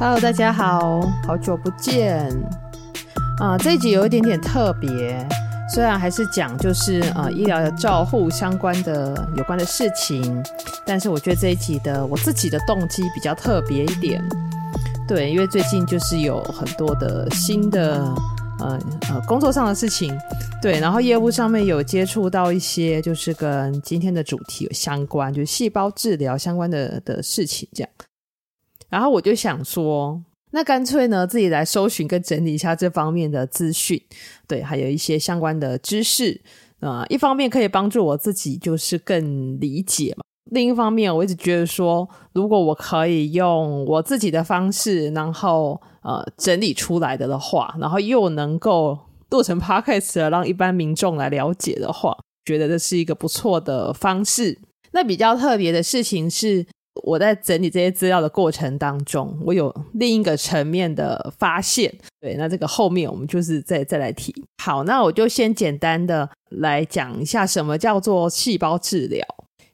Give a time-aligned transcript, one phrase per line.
[0.00, 2.26] Hello，大家好，好久不见
[3.38, 3.58] 啊！
[3.58, 5.28] 这一集有一点点特别，
[5.74, 10.42] 虽然还是讲就是呃医疗的照护相关的有关的事情，
[10.86, 14.26] 但是我觉得这一集的我自己的动机比较特别一点。
[15.06, 17.98] 对，因为最近就是有很多的新的
[18.58, 18.78] 呃
[19.10, 20.18] 呃工作上的事情，
[20.62, 27.90] 对，然后业务上面有接触到一些就是跟今天的主题有相关，就是细胞治疗相关的的事情这样。
[28.90, 30.20] 然后我就想说，
[30.50, 34.02] 那干脆呢，自己来搜寻跟整理一下这方面的资讯，
[34.48, 36.40] 对，还有一些相关的知识、
[36.80, 37.06] 呃。
[37.08, 48.98] 一方面可以帮助我自己，就是更理解嘛；另一方面，我一直觉得说，如果我可以用我自己的方式，然后呃整理出来的的话，然后又能够
[49.30, 54.58] 做成 podcast 让一般民众来了解的话，觉得这是一个不错的方式。
[54.90, 56.66] 那比较特别的事情是。
[57.02, 61.92] 我在整理这些资料的过程当中，我有另一个层面的发现。
[62.20, 64.34] 对，那这个后面我们就是再再来提。
[64.62, 69.24] 好，那我就先简单的来讲一下什么叫做细胞治疗。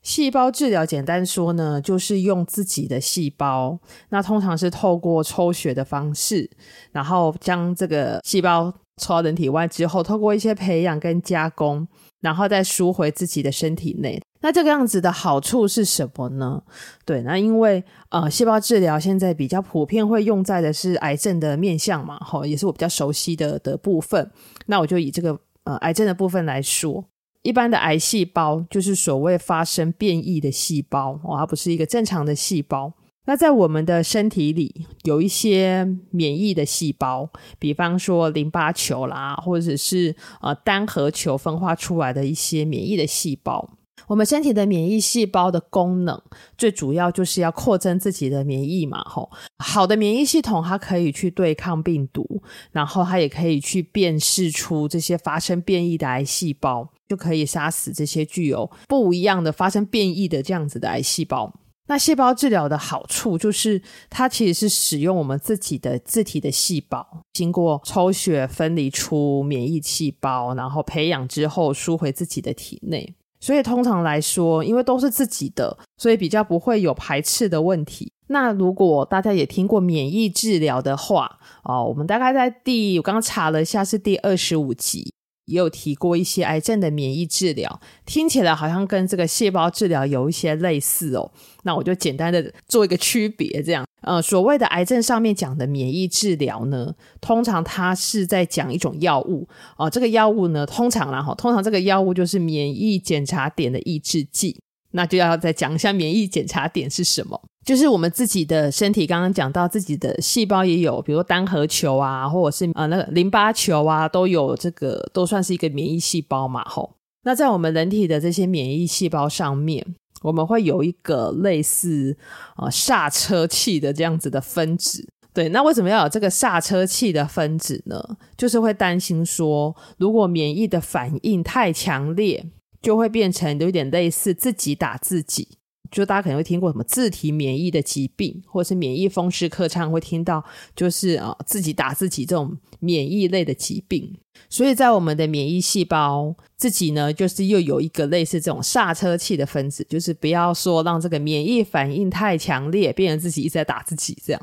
[0.03, 3.77] 细胞治疗简单说呢，就是用自己的细胞，
[4.11, 6.48] 那通常是透过抽血的方式，
[6.92, 11.84] 然后将这个细胞抽到人体外之后，透过一些培养跟加工，
[12.20, 14.20] 然后再输回自己的身体内。
[14.41, 16.62] 那这个样子的好处是什么呢？
[17.05, 24.31] 对，那因为呃，细胞治疗现在比较普遍会用在的是癌症的面向嘛，齁，也是我比较熟悉的的部分。
[24.67, 27.05] 那我就以这个呃癌症的部分来说，
[27.42, 32.92] 一般的癌细胞就是所谓发生变异的细胞，哦，它不是一个正常的细胞。
[33.27, 43.69] 那在我们的身体里有一些免疫的细胞，比方说淋巴球啦，或者是呃单核球分化出来的一些免疫的细胞。
[44.07, 46.23] 我们身体的免疫细胞的功能，
[46.57, 49.29] 最主要就是要扩增自己的免疫嘛，吼。
[49.59, 61.53] 好的免疫系统，它可以去对抗病毒，然后它也可以去辨识出这些发生变异的癌细胞，就可以杀死这些具有不一样的发生变异的这样子的癌细胞。
[61.89, 63.80] 那细胞治疗的好处就是，
[64.11, 73.14] 它其实是使用我们自己的自体的细胞，经过抽血分离出免疫细胞，然后培养之后输回自己的体内。
[73.39, 78.11] 所以通常来说，因为都是自己的，所以比较不会有排斥的问题。
[78.29, 85.13] 那如果大家也听过免疫治疗的话，哦，我们大概在第，我刚刚查了一下，是第二十五集。
[85.46, 91.33] 也有提过一些癌症的免疫治疗，听起来好像跟这个细胞治疗有一些类似哦。
[91.62, 93.85] 那我就简单的做一个区别，这样。
[94.02, 99.90] 呃，所谓的癌症上面讲的免疫治疗呢，通常它是在讲一种药物哦。
[99.90, 104.61] 这个药物呢，通常啦哈，通常这个药物就是免疫检查点的抑制剂。
[104.92, 107.42] 那就要再讲一下免疫检查点是什么。
[107.67, 116.95] 就是我们自己的身体，刚刚讲到自己的细胞也有，比如说单核球啊，或者是呃那个淋巴球啊，都有这个，都算是一个免疫细胞嘛，吼。
[117.25, 119.85] 那在我们人体的这些免疫细胞上面，
[120.23, 122.17] 我们会有一个类似
[122.57, 125.09] 呃刹车器的这样子的分子。
[125.35, 128.00] 对，那为什么要有这个刹车器的分子呢？
[128.37, 132.47] 就是会担心说，如果免疫的反应太强烈，
[132.81, 135.49] 就会变成有点类似自己打自己。
[135.91, 140.44] 就大家可能会听过什么自体免疫的疾病，或者是免疫风湿科常会听到，
[140.75, 144.17] 就是啊自己打自己这种免疫类的疾病。
[144.49, 154.43] 所以在我们的免疫细胞自己呢，就是又有一个类似这种刹车器的分子，就是不要说让这个免疫反应太强烈，变成自己一直在打自己这样。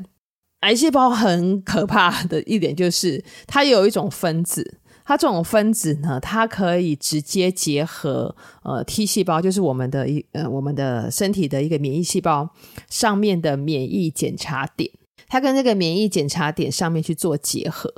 [0.60, 4.78] 癌细胞很可怕的一点就是它有一种分子。
[5.04, 12.48] 它这种分子呢，它可以直接结合呃 T 细胞，就是我们的一呃我们的身体的一个免疫细胞
[12.88, 14.90] 上面的免疫检查点，
[15.28, 17.92] 它跟这个免疫检查点上面去做结合，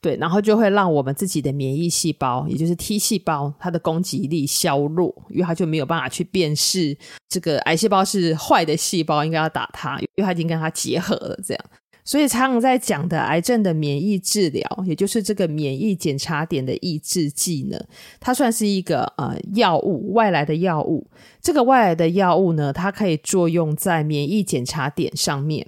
[0.00, 6.96] 对，然后就会让我们自己的免疫细胞，也就是 T 细胞，它的攻击力削弱，因为它就没有办法去辨识
[7.28, 11.64] 这个癌细胞是坏的细胞，应该要打它，因为它已经跟它结合了，这样。
[12.04, 17.80] 所以常常在讲的癌症的免疫治疗，也就是这个免疫检查点的抑制剂呢，
[18.20, 21.06] 它算是一个呃药物，外来的药物。
[21.40, 25.66] 这个外来的药物呢，它可以作用在免疫检查点上面。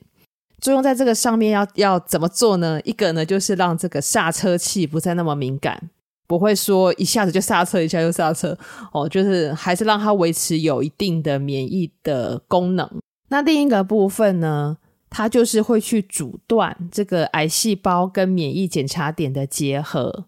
[0.60, 2.80] 作用在这个上面要要怎么做呢？
[2.84, 5.90] 一个呢，就是让这个刹车器不再那么敏感，
[6.26, 8.56] 不会说一下子就刹车，一下就刹车
[8.92, 12.90] 哦，就是还是让它维持有一定的免疫的功能。
[13.28, 14.76] 那另一个部分呢，
[15.08, 20.26] 它就是会去阻断这个癌细胞跟免疫检查点的结合。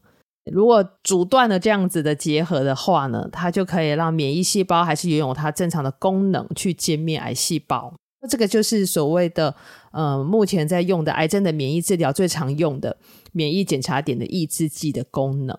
[0.51, 7.93] 如果阻断了这样子的结合的话呢，它就可以让免疫细胞还是拥有它正常的功能去歼灭癌细胞。
[8.21, 9.55] 那这个就是所谓的
[9.93, 12.97] 呃，目前在用的癌症的免疫治疗最常用的
[13.33, 15.57] 免疫检查点的抑制剂的功能。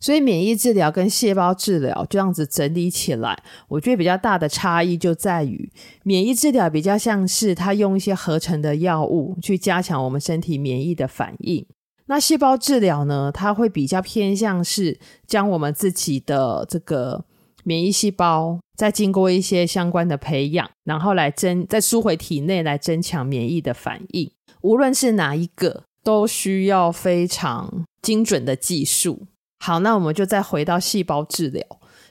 [0.00, 11.64] 所以免疫治疗跟细胞治疗这样子整理起来，我觉得比较大的差异就在于，免疫治疗比较像是它用一些合成的药物去加强我们身体免疫的反应。
[12.06, 17.24] 那细胞治疗呢，它会比较偏向是将我们自己的这个
[17.62, 24.30] 免疫细胞，再经过一些相关的培养，然后来增再输回体内来增强免疫的反应。
[24.60, 29.26] 无论是哪一个，都需要非常精准的技术。
[29.64, 31.64] 好，那我们就再回到细胞治疗。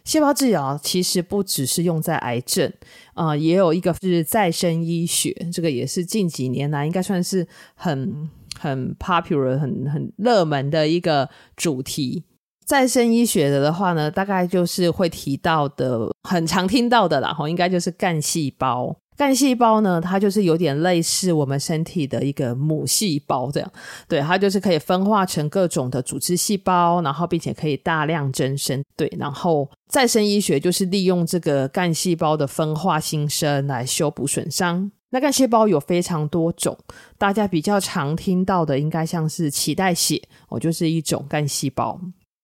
[0.04, 2.74] 细胞治疗其实不只是用在癌症，
[3.14, 8.28] 呃，也有一个是再生医学，这个也是近几年来应该算是很
[8.60, 12.24] 很 popular、很很热门的一个主题。
[12.66, 18.96] 再生医学的的话呢，大概就是会提到的，很常听到的啦，吼，应该就是干细胞。
[19.16, 23.72] 干细胞呢，它就是有点类似我们身体的一个母细胞这样，
[24.08, 34.92] 对，它就是可以分化成各种的组织细胞，然后并且可以大量增生，对，然后再生医学就是利用这个干细胞的分化新生来修补损伤。
[35.12, 36.76] 那干细胞有非常多种，
[37.20, 40.20] 大家比较常听到的应该像是脐带血，
[40.50, 42.02] 哦，就是一种干细胞。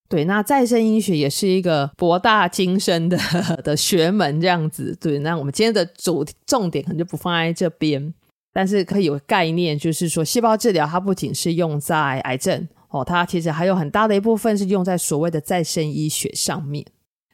[0.09, 3.15] 对，那再生医学也是一个博大精深的
[3.63, 4.97] 的学门，这样子。
[4.99, 8.11] 对，那我们今天的主重点可能就不放在这边，
[8.51, 16.83] 但是可以有个概念，就是说细胞治疗它不仅是用在癌症哦，它其实还有很大的一部分是用在所谓的再生医学上面。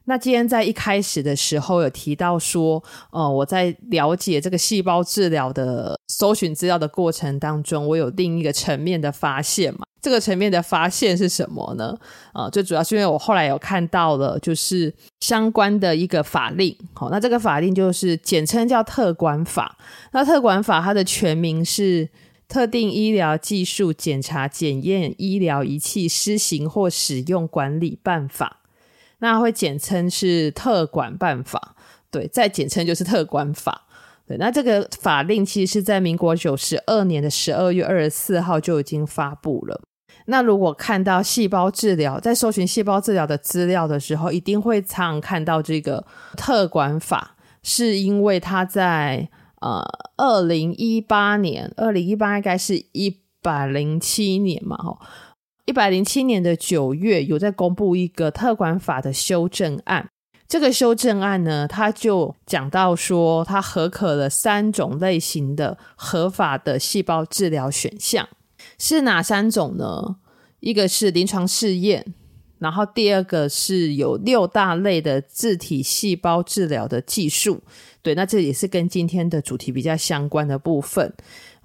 [0.06, 2.82] 那今天在一开始的时候有提到说，
[3.12, 9.82] 呃，我在了解这个细胞治疗的搜寻资料的过程当中，我有另一个层面的发现嘛。
[10.02, 11.98] 这个层面的发现是什么呢？
[12.36, 16.78] 呃，最主要是因为我后来有看到了，就是相关的一个法令。
[16.94, 19.76] 好，那这个法令就是简称叫特管法。
[20.12, 22.06] 那特管法它的全名是
[22.48, 28.60] 《特定医疗技术检查检验医疗仪器施行或使用管理办法》。
[29.20, 31.76] 那会简称是特管办法，
[32.12, 33.88] 对，再简称就是特管法，
[34.28, 34.38] 对。
[34.38, 39.82] 那这个法令其实是在民国九十二年的十二月二十四号就已经发布了。
[40.28, 49.30] 那如果看到细胞治疗，在搜寻细胞治疗的资料的时候，一定会常看到这个特管法，是因为它在
[49.62, 49.84] 呃
[50.18, 55.00] 二零一八年，二零一八应该是一百零七年嘛，吼。
[55.66, 60.08] 一百零七年的九月，有在公布一个特管法的修正案。
[60.48, 68.30] 这个修正案呢，它就讲到说，它核可了三种类型的合法的细胞治疗选项，
[68.78, 70.18] 是哪三种呢？
[70.60, 72.14] 一个是临床试验，
[72.60, 77.62] 然后第二个是有六大类的自体细胞治疗的技术。
[78.04, 81.12] 对，那这也是跟今天的主题比较相关的部分。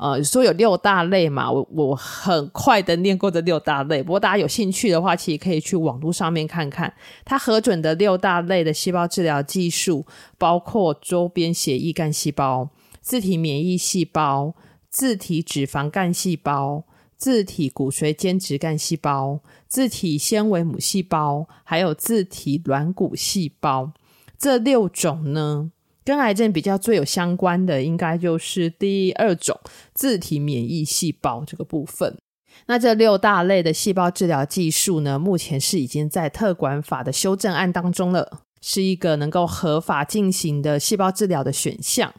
[0.00, 4.02] 呃，说有六大类嘛，我我很快的念过这六大类。
[4.02, 6.90] 不过大家有兴趣的话，其实可以去网络上面看看，
[7.22, 10.06] 它核准的六大类的细胞治疗技术，
[10.38, 12.70] 包括周边血液干细胞、
[13.02, 14.54] 自体免疫细胞、
[14.88, 16.84] 自体脂肪干细胞、
[17.18, 23.92] 自体骨髓间质干细胞、自体纤维母细胞，还有自体软骨细胞。
[24.38, 25.70] 这六种呢，
[26.10, 29.56] 跟癌症比较最有相关的，应该就是第二种
[29.94, 32.18] 自体免疫细胞这个部分。
[32.66, 42.12] 那这六大类的细胞治疗技术呢，目前是已经在特管法的修正案当中了，是一个能够合法进行的细胞治疗的选项。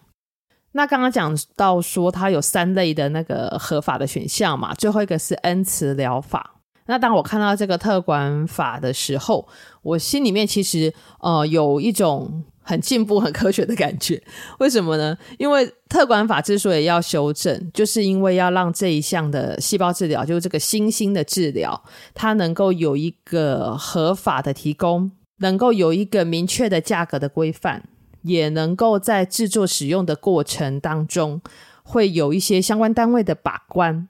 [0.71, 6.60] 那刚刚讲到说，它有三类的那个合法的选项嘛，最后一个是恩慈疗法。
[6.85, 9.47] 那当我看到这个特管法的时候，
[9.81, 12.43] 我心里面其实呃有一种。
[12.63, 14.21] 很进步、很科学的感觉，
[14.59, 15.17] 为什么呢？
[15.39, 21.83] 因为特管法之所以要修正，就是因为要让这一项的细胞治疗，就是这个新兴的治疗，
[22.13, 27.83] 它能够有一个合法的提供，能够有一个明确的价格的规范，
[28.21, 31.41] 也能够在制作使用的过程当中，
[31.83, 34.07] 会有一些相关单位的把关。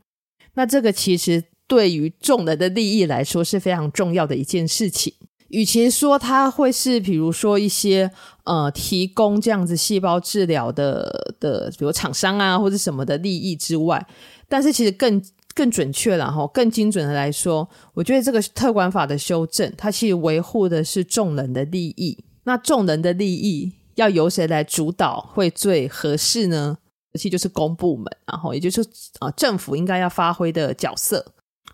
[0.55, 5.13] 那这个其实对于众人的利益来说是非常重要的一件事情。
[5.47, 8.11] 与其说它会是，比如说一些
[8.43, 14.05] 呃提供这样子细胞治疗的的，比如厂商啊或者什么的利益之外，
[14.49, 15.23] 但是其实更
[15.55, 22.17] 更准确然后更精准的来说，我觉得这个特管法的修正，它其实维护的是众人的利益。
[22.43, 26.77] 那众人的利益要由谁来主导会最合适呢？
[27.13, 28.85] 其实就是公部门，然后也就是
[29.19, 31.25] 啊、政府应该要发挥的角色。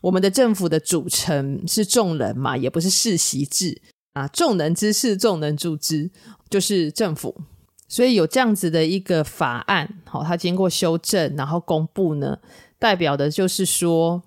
[0.01, 3.81] 我们的政府的组成是众人嘛，也不是世袭制
[4.13, 4.27] 啊。
[4.27, 6.09] 众人之事，众人助之，
[6.49, 7.41] 就是政府。
[7.87, 12.37] 所以有这样子的一个法案，好，它经过修正，然后公布呢，
[12.77, 14.21] 代表的就是说，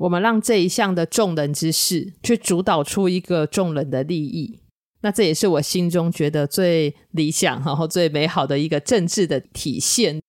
[0.00, 4.60] 我们让这一项的众人之事去主导出一个众人的利益。
[5.00, 10.20] 那这也是我心中觉得最理想，然后最美好的一个政治的体现。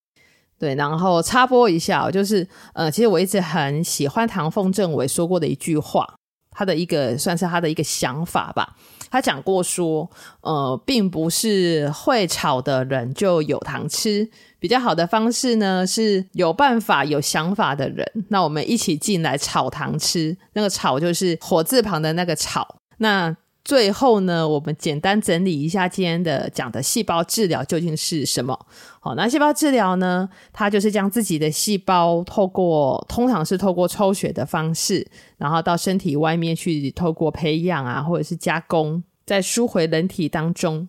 [0.59, 6.15] 对，然后插播一下，就是呃，其实我一直很喜欢唐凤政委说过的一句话，
[6.51, 8.75] 他的一个算是他的一个想法吧。
[9.09, 10.09] 他讲过说，
[10.41, 20.35] 呃，并不是会炒的人就有糖吃，比较好的方式呢，是有办法、有想法的人，那我们一起进来炒糖吃。
[20.53, 22.67] 那个“炒”就是火字旁的那个“炒”。
[22.99, 23.33] 那
[23.67, 28.57] 最后呢，我们简单整理一下今天的讲的细胞治疗究竟是什么？
[29.01, 35.05] 好，那细胞治疗呢，它就是将自己的细胞透过，通常是透过抽血的方式，
[35.37, 40.87] 然后到身体外面去，透过培养啊，或者是加工，再输回人体当中。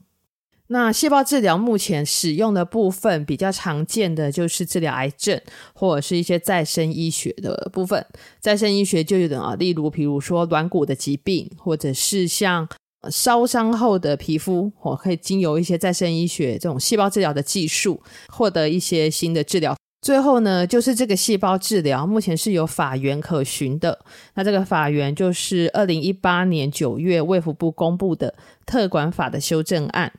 [0.71, 5.41] 那细胞治疗目前使用的部分比较常见的就是治疗癌症，
[5.75, 8.05] 或者是一些再生医学的部分。
[8.39, 12.69] 再生医学就有点啊，例如比如说软骨的疾病，或者是像
[13.11, 19.75] 烧伤后的皮肤，或可以经由一些再生医学这种细胞治疗的技术，获得一些新的治疗。
[20.03, 23.99] 最后呢，就是这个细胞治疗目前是有法源可循的。
[24.35, 28.35] 那这个法源就是二零一八年九月卫福部公布的
[28.67, 30.13] 特管法的修正案。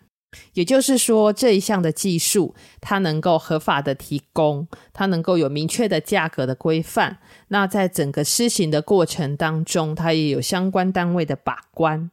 [0.54, 7.18] 也就是说，这一项的技术，它能够合法的提供，它能够有明确的价格的规范。
[7.48, 12.12] 那在整个施行的过程当中，它也有相关单位的把关。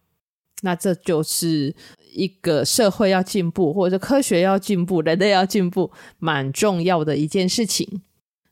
[0.63, 1.75] 那这就是
[2.15, 8.01] 一个社会要进步，或者科学要进步，人类要进步，蛮重要的一件事情。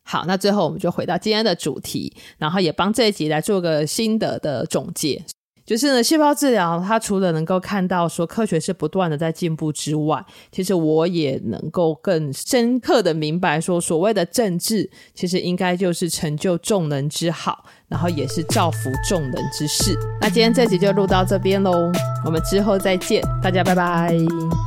[0.03, 5.25] 好，那最后我们就回到今天的主题，然后也帮这一集来做个心得的总结。
[5.65, 19.97] 就是呢，细胞治疗它除了能够看到说科学是不断的在进步之外，其实我也能够更深刻的明白说，所谓的政治其实应该就是成就众人之好，然后也是造福众人之事。
[20.21, 21.91] 那今天这集就录到这边喽，
[22.25, 24.64] 我们之后再见，大家拜拜。